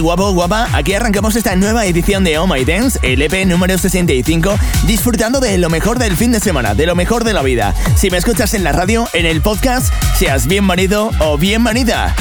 Guapo, 0.00 0.32
guapa? 0.32 0.68
Aquí 0.72 0.94
arrancamos 0.94 1.36
esta 1.36 1.54
nueva 1.56 1.86
edición 1.86 2.24
de 2.24 2.38
Oh 2.38 2.46
My 2.46 2.64
Dance, 2.64 2.98
el 3.02 3.22
EP 3.22 3.46
número 3.46 3.78
65, 3.78 4.58
disfrutando 4.86 5.40
de 5.40 5.58
lo 5.58 5.70
mejor 5.70 5.98
del 5.98 6.16
fin 6.16 6.32
de 6.32 6.40
semana, 6.40 6.74
de 6.74 6.86
lo 6.86 6.94
mejor 6.94 7.24
de 7.24 7.32
la 7.32 7.42
vida. 7.42 7.74
Si 7.94 8.10
me 8.10 8.18
escuchas 8.18 8.54
en 8.54 8.64
la 8.64 8.72
radio, 8.72 9.08
en 9.12 9.26
el 9.26 9.40
podcast, 9.40 9.92
seas 10.18 10.46
bienvenido 10.46 11.10
o 11.20 11.38
bienvenida. 11.38 12.14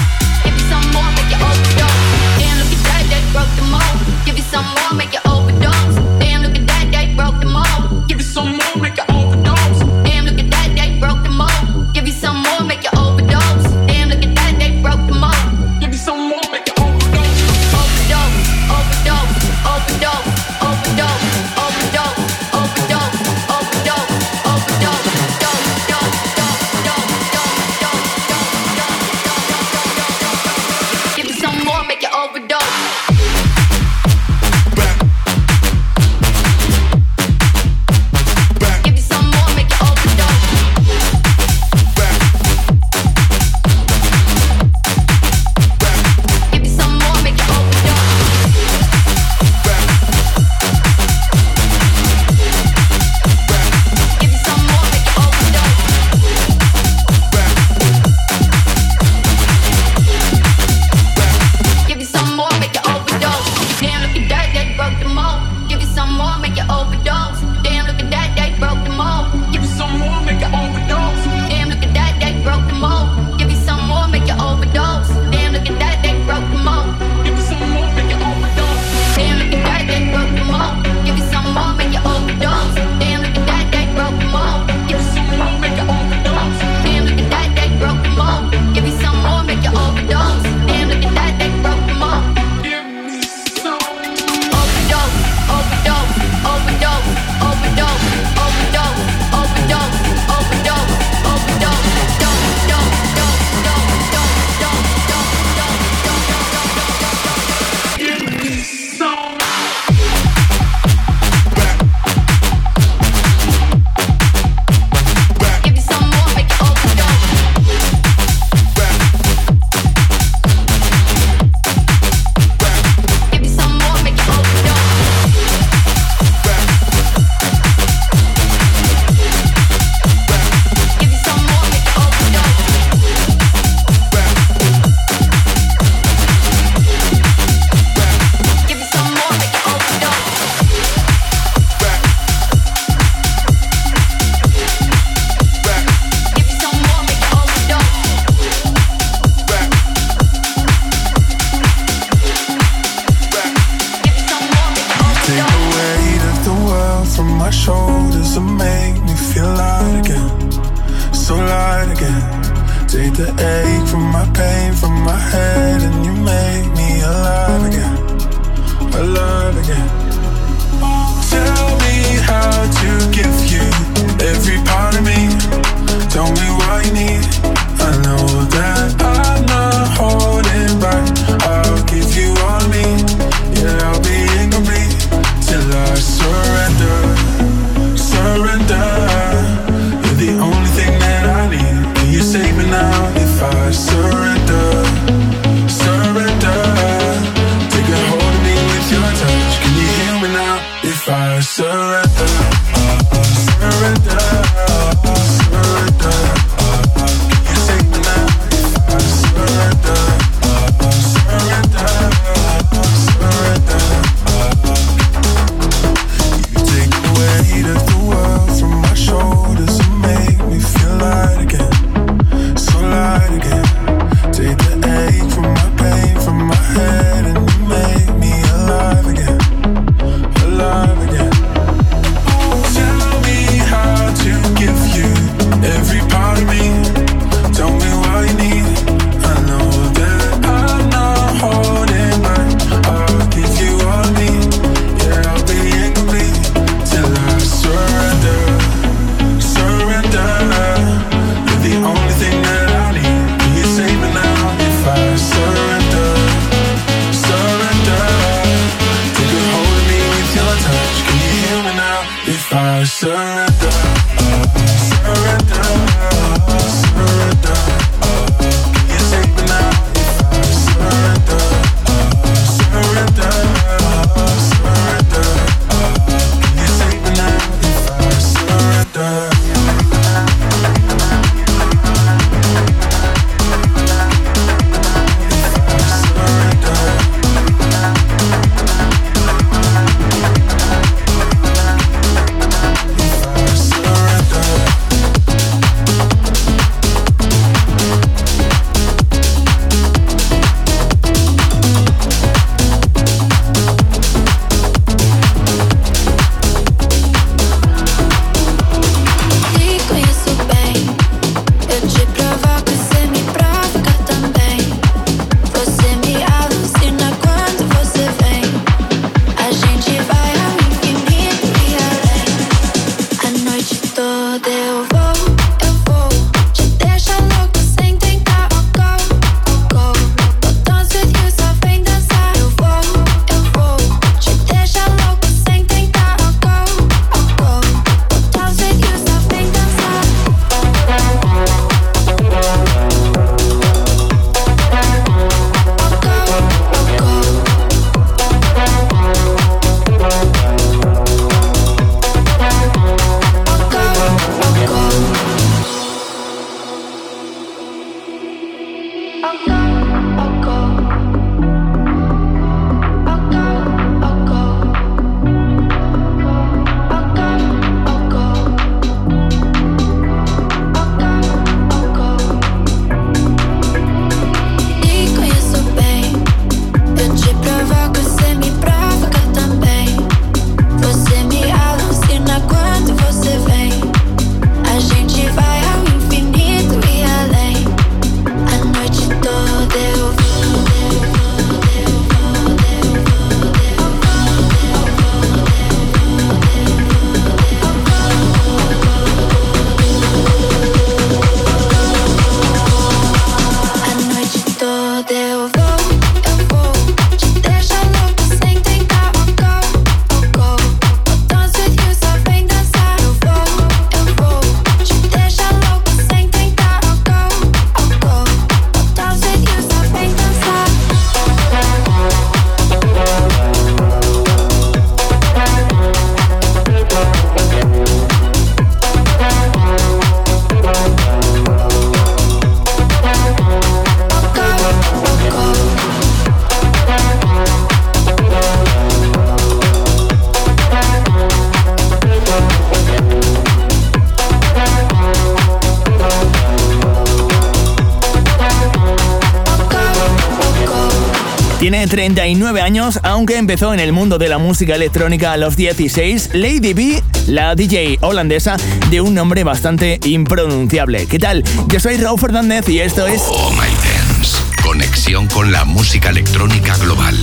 39 452.36 452.62
años, 452.62 453.00
aunque 453.04 453.38
empezó 453.38 453.74
en 453.74 453.80
el 453.80 453.94
mundo 453.94 454.18
de 454.18 454.28
la 454.28 454.38
música 454.38 454.76
electrónica 454.76 455.32
a 455.32 455.38
los 455.38 455.56
16. 455.56 456.32
Lady 456.34 456.74
B, 456.74 457.02
la 457.28 457.56
DJ 457.56 457.98
holandesa 458.02 458.58
de 458.90 459.00
un 459.00 459.14
nombre 459.14 459.46
bastante 459.46 460.02
impronunciable. 460.04 461.08
¿Qué 461.08 461.18
tal? 461.18 461.46
Yo 461.70 461.80
soy 461.80 461.96
Raúl 461.96 462.20
Fernández 462.20 462.68
y 462.68 462.82
esto 462.82 463.08
es... 463.08 463.24
Oh 463.30 463.52
My 463.52 463.60
Dance. 463.60 464.38
Conexión 464.62 465.28
con 465.28 465.50
la 465.54 465.64
música 465.64 466.10
electrónica 466.10 466.76
global. 466.80 467.16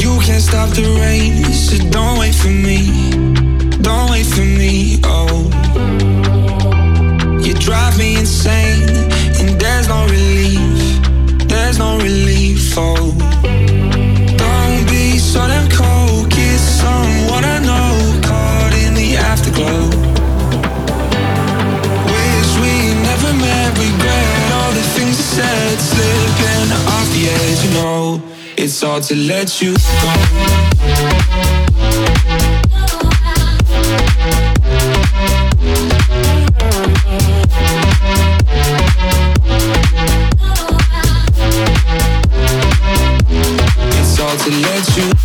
You 0.00 0.18
can't 0.20 0.40
stop 0.40 0.70
the 0.70 0.84
rain, 1.00 1.44
so 1.52 1.76
don't 1.90 2.18
wait 2.18 2.34
for 2.34 2.48
me. 2.48 3.10
Don't 3.82 4.10
wait 4.10 4.24
for 4.24 4.40
me, 4.40 5.00
oh. 5.04 5.31
Drive 7.64 7.96
me 7.96 8.16
insane, 8.16 8.88
and 9.38 9.60
there's 9.60 9.86
no 9.86 10.04
relief. 10.06 10.98
There's 11.46 11.78
no 11.78 11.96
relief, 11.98 12.74
oh. 12.76 13.14
Don't 14.36 14.84
be 14.90 15.16
so 15.16 15.46
damn 15.46 15.70
cold, 15.70 16.28
kiss 16.28 16.60
someone 16.80 17.44
I 17.44 17.60
know, 17.60 18.20
caught 18.26 18.74
in 18.84 18.94
the 18.94 19.16
afterglow. 19.16 19.86
Wish 22.10 22.52
we 22.58 22.94
never 23.00 23.32
met, 23.34 23.78
regret 23.78 24.52
all 24.58 24.72
the 24.72 24.82
things 24.96 25.20
I 25.20 25.26
said, 25.36 25.78
slipping 25.78 26.72
off 26.94 27.08
the 27.14 27.28
edge, 27.30 27.64
you 27.64 27.72
know. 27.80 28.22
It's 28.56 28.82
hard 28.82 29.04
to 29.04 29.14
let 29.14 29.62
you 29.62 29.76
go. 30.02 31.61
To 44.38 44.50
let 44.50 44.96
you 44.96 45.21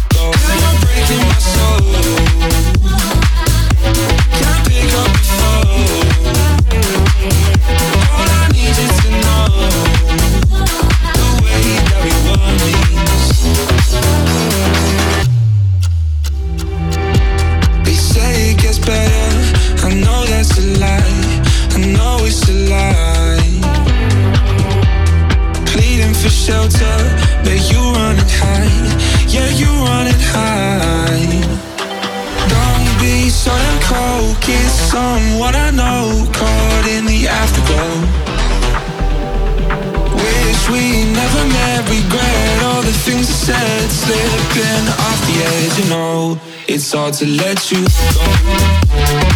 to 47.18 47.26
let 47.26 47.72
you 47.72 47.84
go. 47.84 49.27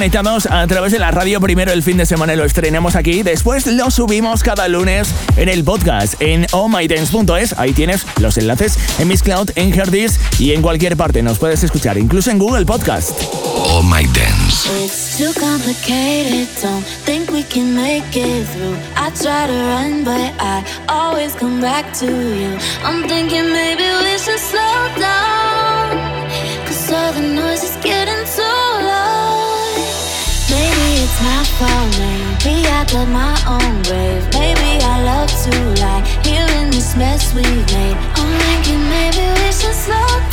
Estamos 0.00 0.44
conectados 0.44 0.46
a 0.46 0.66
través 0.66 0.92
de 0.92 0.98
la 0.98 1.10
radio. 1.10 1.42
Primero 1.42 1.72
el 1.72 1.82
fin 1.82 1.98
de 1.98 2.06
semana 2.06 2.34
lo 2.34 2.46
estrenamos 2.46 2.96
aquí. 2.96 3.22
Después 3.22 3.66
lo 3.66 3.90
subimos 3.90 4.42
cada 4.42 4.66
lunes 4.66 5.10
en 5.36 5.50
el 5.50 5.62
podcast 5.62 6.14
en 6.20 6.46
ohmydance.es. 6.52 7.58
Ahí 7.58 7.74
tienes 7.74 8.06
los 8.18 8.38
enlaces 8.38 8.78
en 8.98 9.08
Miss 9.08 9.22
Cloud, 9.22 9.50
en 9.56 9.78
Herdis 9.78 10.18
y 10.38 10.52
en 10.52 10.62
cualquier 10.62 10.96
parte. 10.96 11.22
Nos 11.22 11.38
puedes 11.38 11.62
escuchar, 11.64 11.98
incluso 11.98 12.30
en 12.30 12.38
Google 12.38 12.64
Podcast. 12.64 13.10
Oh 13.34 13.82
My 13.82 14.06
Dance. 14.06 14.70
It's 14.82 15.18
too 15.18 15.38
complicated, 15.38 16.48
don't 16.62 16.82
think 17.04 17.30
we 17.30 17.42
can 17.42 17.74
make 17.74 18.16
it 18.16 18.46
through. 18.54 18.76
I 18.96 19.10
try 19.10 19.48
to 19.48 19.52
run, 19.52 20.04
but 20.04 20.32
I 20.40 20.64
always 20.88 21.34
come 21.34 21.60
back 21.60 21.92
to 21.98 22.06
you. 22.06 22.56
I'm 22.82 23.06
thinking 23.06 23.52
maybe 23.52 23.84
we 24.02 24.16
should 24.16 24.38
slow 24.38 24.88
down. 24.98 25.39
Fault, 31.60 31.92
maybe 32.00 32.66
I 32.66 32.84
dug 32.88 33.08
my 33.08 33.36
own 33.54 33.82
grave. 33.84 34.24
Maybe 34.32 34.70
I 34.92 34.96
love 35.12 35.30
to 35.44 35.52
lie 35.82 36.02
here 36.24 36.48
in 36.58 36.70
this 36.70 36.96
mess 36.96 37.34
we've 37.34 37.66
made. 37.76 37.96
Oh, 38.16 38.24
I'm 38.24 38.32
thinking 38.46 38.82
maybe 38.96 39.24
we 39.38 39.48
should 39.52 39.76
slow 39.84 40.29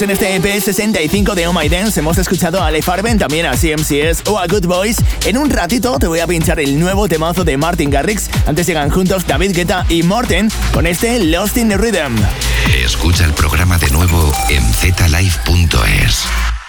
en 0.00 0.10
este 0.10 0.34
EP 0.34 0.58
65 0.58 1.34
de 1.34 1.46
Oh 1.46 1.52
My 1.52 1.68
Dance. 1.68 2.00
Hemos 2.00 2.16
escuchado 2.16 2.62
a 2.62 2.70
Le 2.70 2.80
Farben, 2.80 3.18
también 3.18 3.44
a 3.44 3.52
CMCS 3.52 4.22
o 4.26 4.38
a 4.38 4.46
Good 4.46 4.64
Boys. 4.64 4.96
En 5.26 5.36
un 5.36 5.50
ratito 5.50 5.98
te 5.98 6.06
voy 6.06 6.20
a 6.20 6.26
pinchar 6.26 6.60
el 6.60 6.80
nuevo 6.80 7.08
temazo 7.08 7.44
de 7.44 7.58
Martin 7.58 7.90
Garrix. 7.90 8.30
Antes 8.46 8.66
llegan 8.66 8.88
juntos 8.88 9.26
David 9.26 9.54
Guetta 9.54 9.84
y 9.90 10.02
Morten 10.02 10.50
con 10.72 10.86
este 10.86 11.18
Lost 11.18 11.58
in 11.58 11.68
the 11.68 11.76
Rhythm. 11.76 12.16
Escucha 12.82 13.26
el 13.26 13.32
programa 13.34 13.76
de 13.76 13.90
nuevo 13.90 14.32
en 14.48 14.62
zlive.es. 14.72 16.61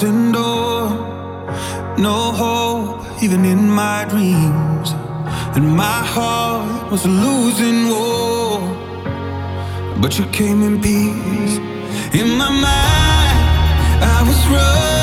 closing 0.00 0.32
door. 0.32 0.88
No 1.98 2.32
hope, 2.32 3.22
even 3.22 3.44
in 3.44 3.68
my 3.68 4.06
dreams. 4.08 4.92
And 5.54 5.76
my 5.76 6.00
heart 6.14 6.90
was 6.90 7.04
losing 7.04 7.88
war. 7.88 8.60
But 10.00 10.18
you 10.18 10.24
came 10.26 10.62
in 10.62 10.80
peace. 10.80 11.56
In 12.18 12.30
my 12.38 12.48
mind, 12.48 13.38
I 14.02 14.24
was 14.26 14.46
running. 14.48 14.99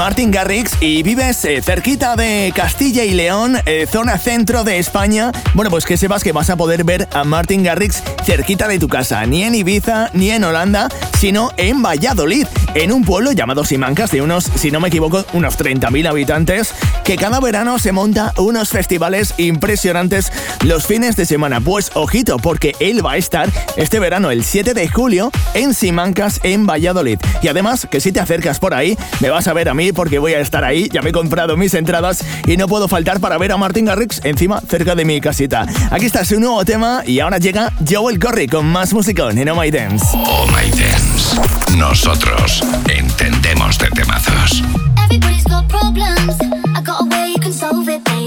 Martin 0.00 0.30
Garrix 0.30 0.78
y 0.80 1.02
vives 1.02 1.44
eh, 1.44 1.60
cerquita 1.60 2.16
de 2.16 2.54
Castilla 2.56 3.04
y 3.04 3.12
León, 3.12 3.58
eh, 3.66 3.86
zona 3.86 4.16
centro 4.16 4.64
de 4.64 4.78
España, 4.78 5.30
bueno, 5.52 5.70
pues 5.70 5.84
que 5.84 5.98
sepas 5.98 6.24
que 6.24 6.32
vas 6.32 6.48
a 6.48 6.56
poder 6.56 6.84
ver 6.84 7.06
a 7.12 7.22
Martin 7.22 7.62
Garrix 7.62 8.02
cerquita 8.24 8.66
de 8.66 8.78
tu 8.78 8.88
casa, 8.88 9.26
ni 9.26 9.42
en 9.42 9.54
Ibiza 9.54 10.08
ni 10.14 10.30
en 10.30 10.42
Holanda, 10.44 10.88
sino 11.18 11.50
en 11.58 11.82
Valladolid, 11.82 12.46
en 12.74 12.92
un 12.92 13.04
pueblo 13.04 13.32
llamado 13.32 13.62
Simancas 13.62 14.10
de 14.10 14.22
unos, 14.22 14.44
si 14.44 14.70
no 14.70 14.80
me 14.80 14.88
equivoco, 14.88 15.26
unos 15.34 15.58
30.000 15.58 16.08
habitantes, 16.08 16.72
que 17.04 17.16
cada 17.16 17.40
verano 17.40 17.78
se 17.78 17.92
monta 17.92 18.32
unos 18.36 18.70
festivales 18.70 19.34
impresionantes 19.38 20.32
los 20.64 20.86
fines 20.86 21.16
de 21.16 21.26
semana. 21.26 21.60
Pues 21.60 21.90
ojito, 21.94 22.38
porque 22.38 22.74
él 22.80 23.04
va 23.04 23.12
a 23.12 23.16
estar 23.16 23.50
este 23.76 23.98
verano, 23.98 24.30
el 24.30 24.44
7 24.44 24.74
de 24.74 24.88
julio, 24.88 25.30
en 25.54 25.74
Simancas, 25.74 26.40
en 26.42 26.66
Valladolid. 26.66 27.18
Y 27.42 27.48
además, 27.48 27.86
que 27.90 28.00
si 28.00 28.12
te 28.12 28.20
acercas 28.20 28.58
por 28.58 28.74
ahí, 28.74 28.96
me 29.20 29.30
vas 29.30 29.48
a 29.48 29.52
ver 29.52 29.68
a 29.68 29.74
mí 29.74 29.92
porque 29.92 30.18
voy 30.18 30.34
a 30.34 30.40
estar 30.40 30.64
ahí, 30.64 30.88
ya 30.92 31.02
me 31.02 31.10
he 31.10 31.12
comprado 31.12 31.56
mis 31.56 31.74
entradas 31.74 32.24
y 32.46 32.56
no 32.56 32.68
puedo 32.68 32.88
faltar 32.88 33.20
para 33.20 33.38
ver 33.38 33.52
a 33.52 33.56
Martin 33.56 33.84
Garrix 33.84 34.20
encima 34.24 34.60
cerca 34.68 34.94
de 34.94 35.04
mi 35.04 35.20
casita. 35.20 35.66
Aquí 35.90 36.06
está 36.06 36.24
su 36.24 36.40
nuevo 36.40 36.64
tema 36.64 37.02
y 37.06 37.20
ahora 37.20 37.38
llega 37.38 37.72
Joel 37.88 38.18
Corry 38.18 38.46
con 38.46 38.66
más 38.66 38.92
música 38.92 39.28
en 39.30 39.48
Oh 39.48 39.60
My 39.60 39.70
Dance. 39.70 40.06
Oh 40.12 40.46
My 40.46 40.70
Dance. 40.70 41.36
Nosotros 41.76 42.62
entendemos 42.88 43.78
de 43.78 43.88
temazos. 43.90 44.89
Everybody's 45.12 45.44
got 45.44 45.68
problems. 45.68 46.38
I 46.76 46.80
got 46.82 47.02
a 47.02 47.04
way 47.04 47.30
you 47.30 47.40
can 47.40 47.52
solve 47.52 47.88
it, 47.88 48.04
baby. 48.04 48.19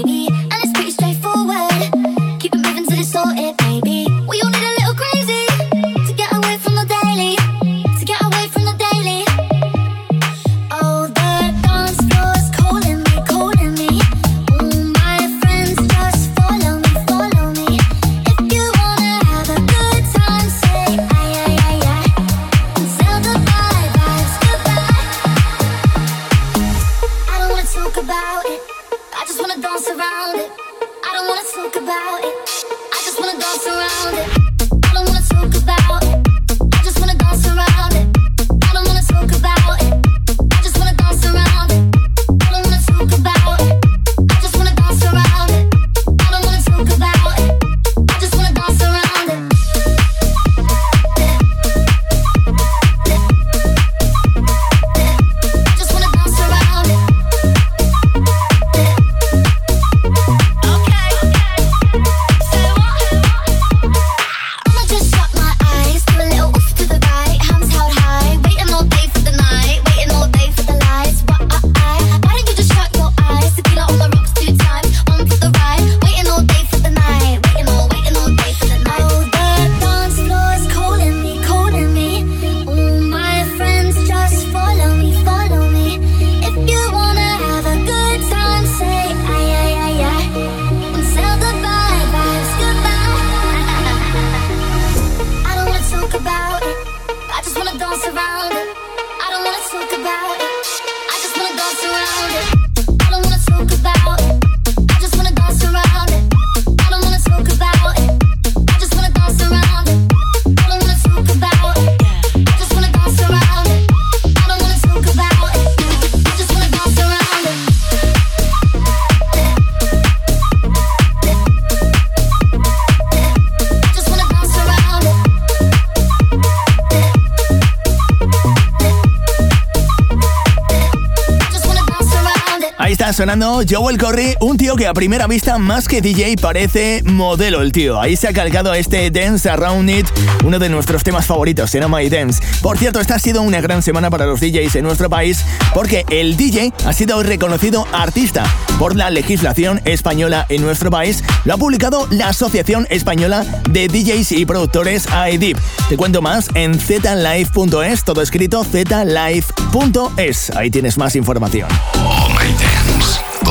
Sonando 133.34 133.62
Joel 133.68 133.98
Corry, 133.98 134.36
un 134.40 134.56
tío 134.56 134.76
que 134.76 134.86
a 134.86 134.94
primera 134.94 135.26
vista 135.26 135.58
más 135.58 135.88
que 135.88 136.00
DJ 136.00 136.36
parece 136.36 137.02
modelo 137.04 137.62
el 137.62 137.72
tío. 137.72 138.00
Ahí 138.00 138.14
se 138.14 138.28
ha 138.28 138.32
calcado 138.32 138.74
este 138.74 139.10
Dance 139.10 139.50
Around 139.50 139.90
It, 139.90 140.06
uno 140.44 140.60
de 140.60 140.68
nuestros 140.68 141.02
temas 141.02 141.26
favoritos 141.26 141.74
en 141.74 141.90
My 141.90 142.08
Dance. 142.08 142.40
Por 142.62 142.78
cierto, 142.78 143.00
esta 143.00 143.16
ha 143.16 143.18
sido 143.18 143.42
una 143.42 143.60
gran 143.60 143.82
semana 143.82 144.08
para 144.08 144.26
los 144.26 144.38
DJs 144.38 144.76
en 144.76 144.84
nuestro 144.84 145.10
país 145.10 145.44
porque 145.74 146.04
el 146.10 146.36
DJ 146.36 146.72
ha 146.86 146.92
sido 146.92 147.20
reconocido 147.24 147.88
artista 147.92 148.44
por 148.78 148.94
la 148.94 149.10
legislación 149.10 149.80
española 149.84 150.46
en 150.48 150.62
nuestro 150.62 150.92
país. 150.92 151.24
Lo 151.44 151.54
ha 151.54 151.56
publicado 151.56 152.06
la 152.10 152.28
Asociación 152.28 152.86
Española 152.88 153.44
de 153.68 153.88
DJs 153.88 154.30
y 154.30 154.46
Productores 154.46 155.08
AEDIP. 155.08 155.58
Te 155.88 155.96
cuento 155.96 156.22
más 156.22 156.50
en 156.54 156.78
zlive.es, 156.78 158.04
todo 158.04 158.22
escrito 158.22 158.62
zlive.es. 158.62 160.50
Ahí 160.50 160.70
tienes 160.70 160.98
más 160.98 161.16
información. 161.16 161.68
Oh 161.96 162.28
My. 162.28 162.83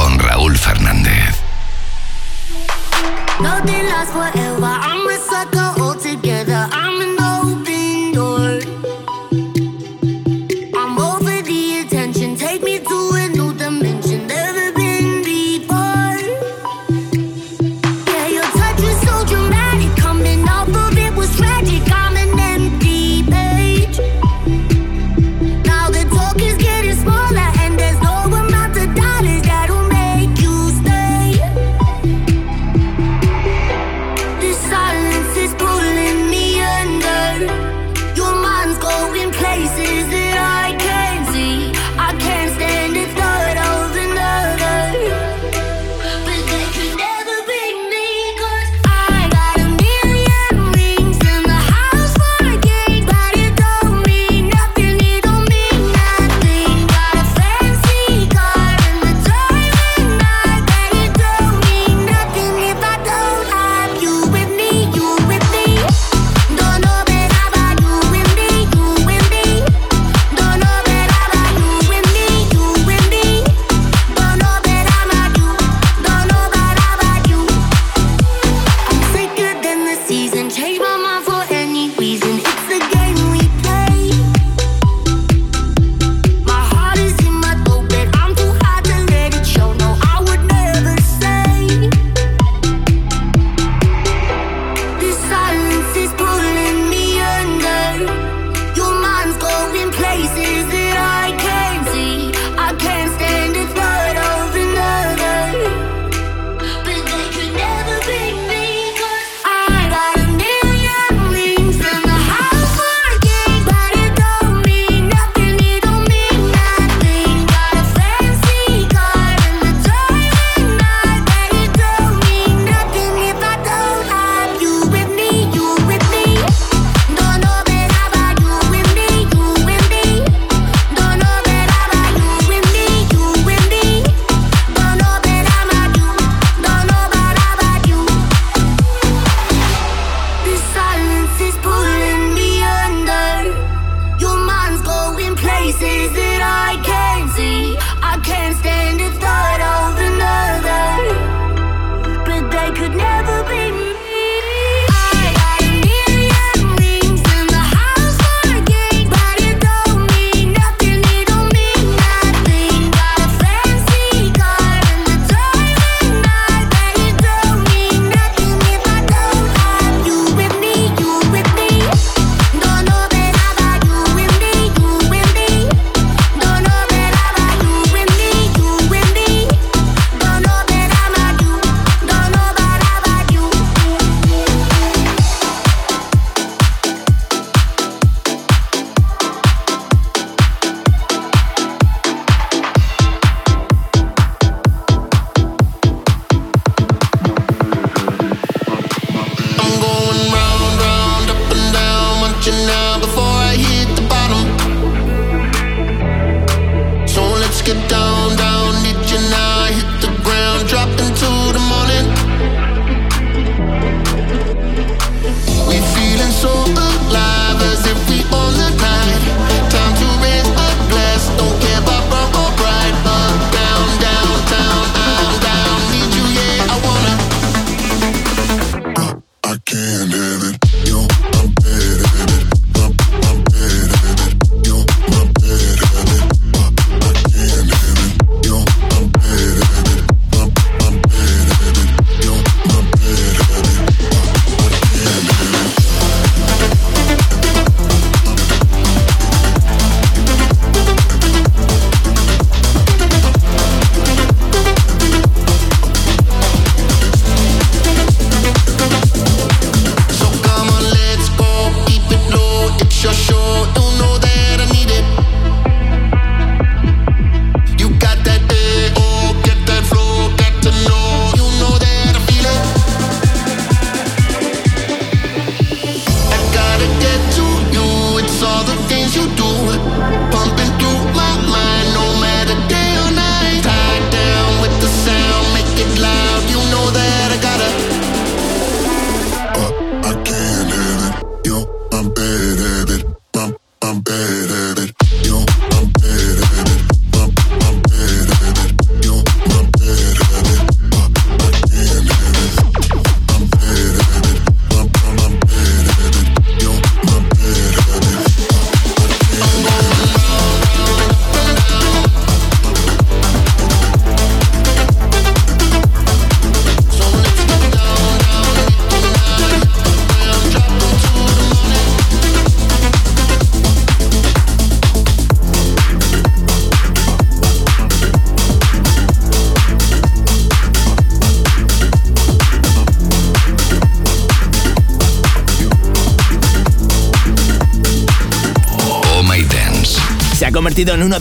Con 0.04 0.20
Raúl 0.20 0.58
Fernández. 0.58 1.34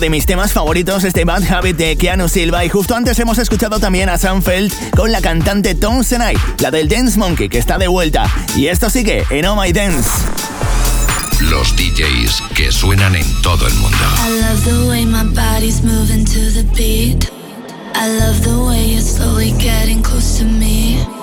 De 0.03 0.09
mis 0.09 0.25
temas 0.25 0.51
favoritos, 0.51 1.05
este 1.05 1.23
Bad 1.23 1.43
Habit 1.49 1.77
de 1.77 1.95
Keanu 1.95 2.27
Silva. 2.27 2.65
Y 2.65 2.69
justo 2.69 2.93
antes 2.93 3.17
hemos 3.19 3.37
escuchado 3.37 3.79
también 3.79 4.09
a 4.09 4.17
Sam 4.17 4.41
Feld 4.41 4.73
con 4.97 5.13
la 5.13 5.21
cantante 5.21 5.75
Tom 5.75 6.03
Senai, 6.03 6.35
la 6.59 6.71
del 6.71 6.89
Dance 6.89 7.17
Monkey, 7.17 7.47
que 7.47 7.57
está 7.57 7.77
de 7.77 7.87
vuelta. 7.87 8.29
Y 8.57 8.67
esto 8.67 8.89
sigue 8.89 9.23
en 9.29 9.45
Oh 9.45 9.55
My 9.55 9.71
Dance. 9.71 10.09
Los 11.49 11.73
DJs 11.77 12.43
que 12.53 12.69
suenan 12.73 13.15
en 13.15 13.41
todo 13.41 13.65
el 13.65 13.73
mundo. 13.75 13.97
I 14.27 14.41
love 14.41 14.65
the 14.65 14.89
way 14.89 15.05
my 15.05 15.23
body's 15.23 15.81
moving 15.81 16.25
to 16.25 16.51
the 16.51 16.63
beat. 16.75 17.31
I 17.95 18.09
love 18.19 18.41
the 18.43 18.57
way 18.57 18.85
you're 18.85 19.01
slowly 19.01 19.51
getting 19.51 20.01
close 20.03 20.37
to 20.39 20.43
me. 20.43 21.22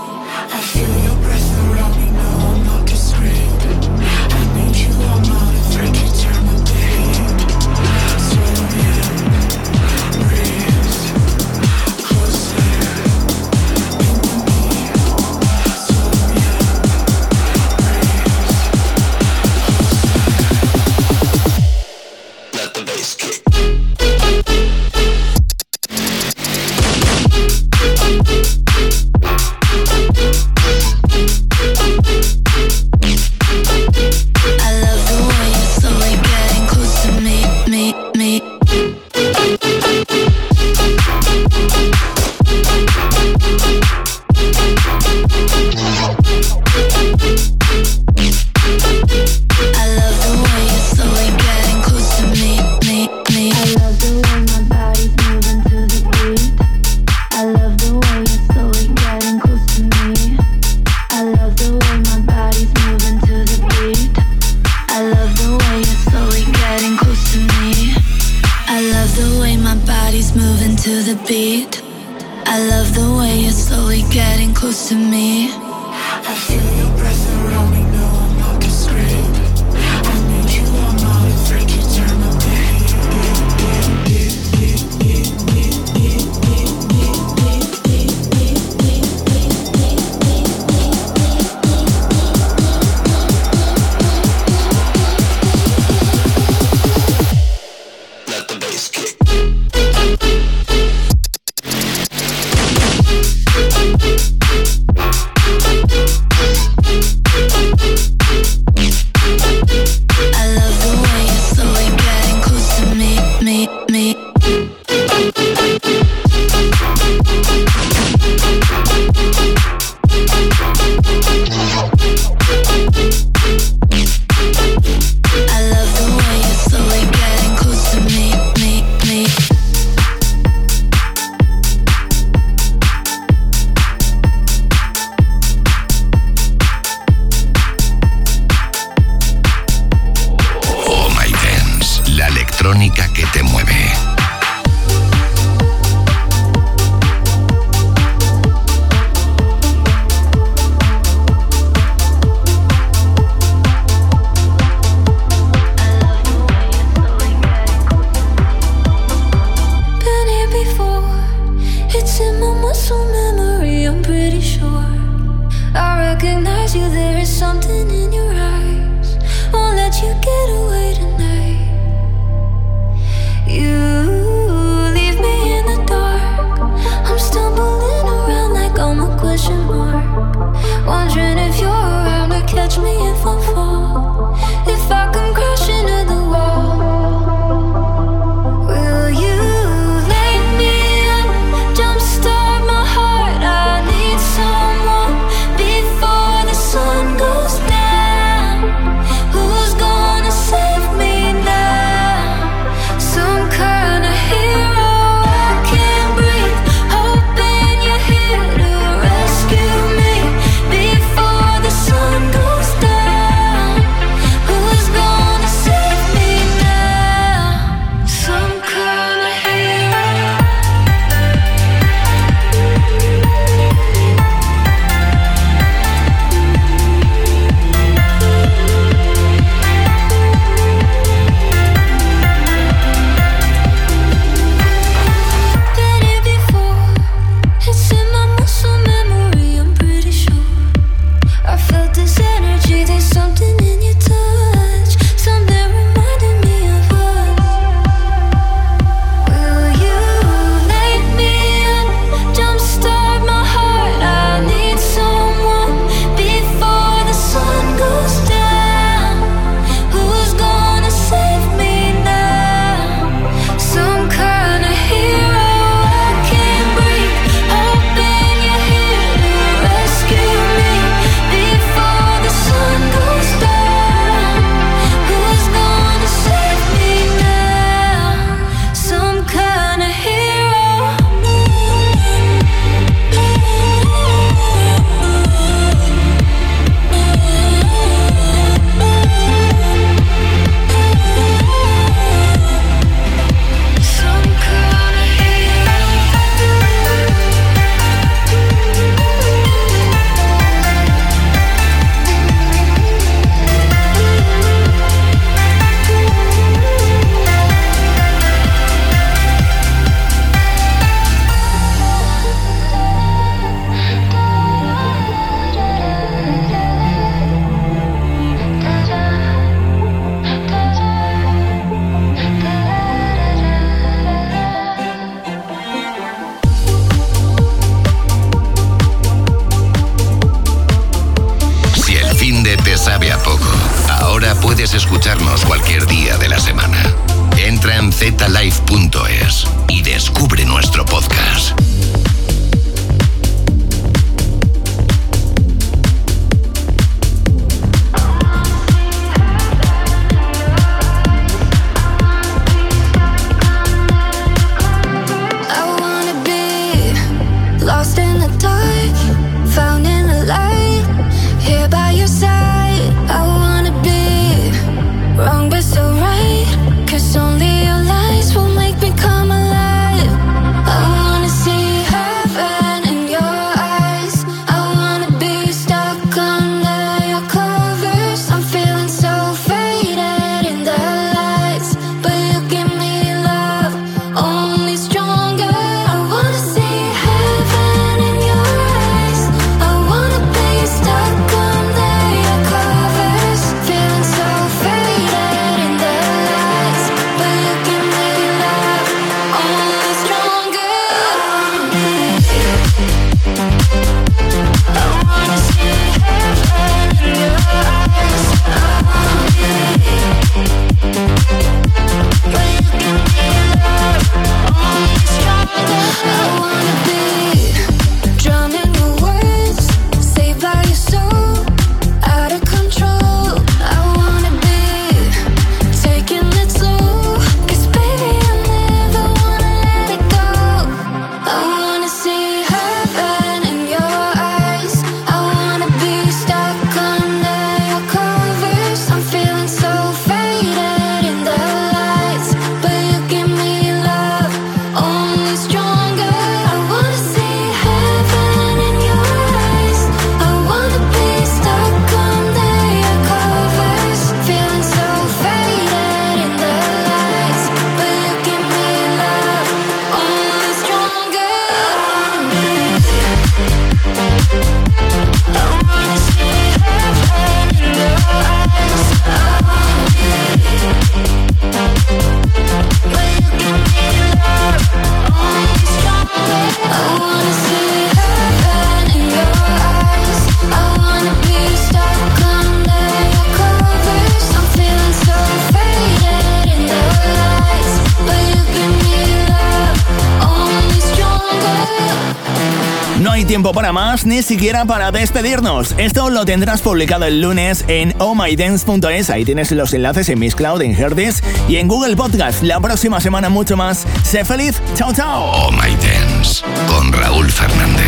Tiempo 493.50 493.60
para 493.60 493.72
más, 493.72 494.06
ni 494.06 494.22
siquiera 494.22 494.64
para 494.64 494.92
despedirnos. 494.92 495.74
Esto 495.78 496.10
lo 496.10 496.24
tendrás 496.24 496.60
publicado 496.60 497.04
el 497.06 497.20
lunes 497.20 497.64
en 497.68 497.94
ohmydance.es. 497.98 499.10
Ahí 499.10 499.24
tienes 499.24 499.50
los 499.52 499.72
enlaces 499.72 500.08
en 500.08 500.18
Miss 500.18 500.34
Cloud, 500.34 500.62
en 500.62 500.74
Herdis 500.74 501.22
y 501.48 501.56
en 501.56 501.68
Google 501.68 501.96
Podcast. 501.96 502.42
La 502.42 502.60
próxima 502.60 503.00
semana 503.00 503.28
mucho 503.28 503.56
más. 503.56 503.86
Sé 504.04 504.24
feliz. 504.24 504.60
Chao, 504.74 504.92
chao. 504.92 505.32
Oh 505.32 505.52
My 505.52 505.70
Dance 505.76 506.44
con 506.68 506.92
Raúl 506.92 507.30
Fernández. 507.30 507.84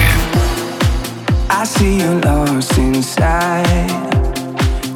I 1.50 1.66
see 1.66 1.98
you 1.98 2.20
lost 2.24 2.76
inside. 2.78 3.88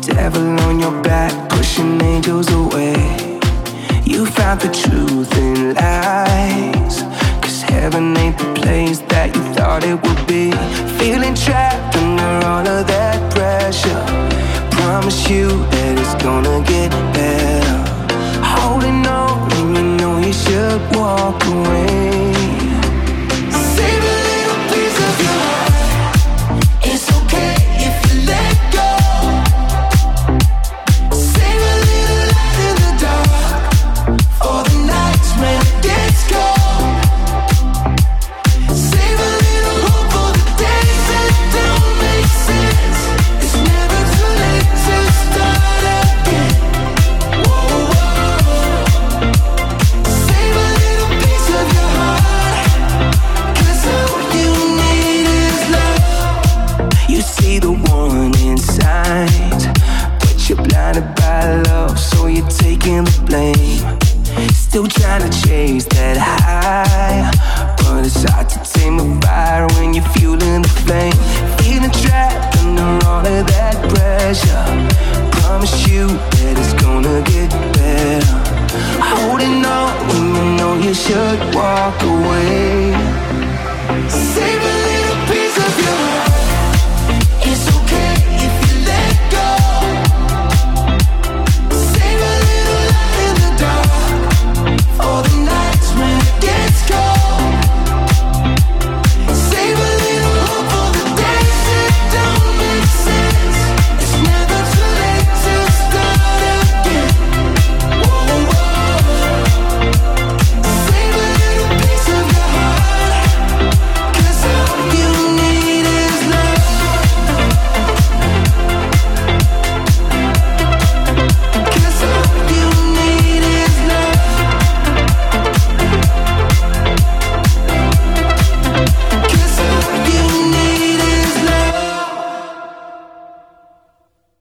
Devil 0.07 0.59
on 0.67 0.81
your 0.81 1.03
back, 1.03 1.33
pushing 1.49 2.01
angels 2.03 2.51
away. 2.51 2.95
You 4.05 4.27
found 4.27 4.61
the 4.61 4.69
truth 4.69 5.33
in 5.37 5.75
lies. 5.75 7.16
Heaven 7.71 8.17
ain't 8.17 8.39
the 8.39 8.53
place 8.55 8.99
that 9.13 9.35
you 9.35 9.43
thought 9.55 9.83
it 9.85 9.99
would 10.03 10.27
be. 10.27 10.51
Feeling 10.99 11.35
trapped 11.35 11.97
under 11.97 12.47
all 12.47 12.67
of 12.67 12.87
that 12.87 13.19
pressure. 13.33 14.05
Promise 14.71 15.29
you 15.31 15.49
that 15.73 15.99
it's 15.99 16.15
gonna 16.23 16.63
get 16.65 16.91
better. 17.13 17.79
Holding 18.43 19.07
on 19.07 19.49
when 19.49 19.75
you 19.77 19.97
know 19.97 20.19
you 20.19 20.33
should 20.33 20.81
walk 20.97 21.43
away. 21.47 22.36